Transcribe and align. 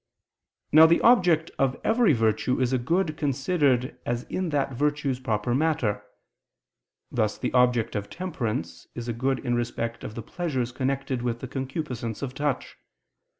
Now 0.71 0.87
the 0.87 0.99
object 1.01 1.51
of 1.59 1.79
every 1.83 2.11
virtue 2.13 2.59
is 2.59 2.73
a 2.73 2.79
good 2.79 3.15
considered 3.17 3.99
as 4.03 4.23
in 4.23 4.49
that 4.49 4.73
virtue's 4.73 5.19
proper 5.19 5.53
matter: 5.53 6.03
thus 7.11 7.37
the 7.37 7.53
object 7.53 7.95
of 7.95 8.09
temperance 8.09 8.87
is 8.95 9.07
a 9.07 9.13
good 9.13 9.37
in 9.45 9.53
respect 9.53 10.03
of 10.03 10.15
the 10.15 10.23
pleasures 10.23 10.71
connected 10.71 11.21
with 11.21 11.39
the 11.39 11.47
concupiscence 11.47 12.23
of 12.23 12.33
touch. 12.33 12.77